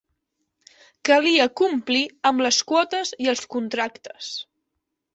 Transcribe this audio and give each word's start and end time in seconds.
Calia 1.09 1.45
complir 1.61 2.03
amb 2.31 2.43
les 2.47 2.61
quotes 2.73 3.15
i 3.27 3.33
els 3.37 3.47
contractes. 3.57 4.35